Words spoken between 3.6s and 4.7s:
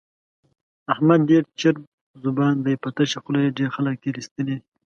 خلک تېر ایستلي دي.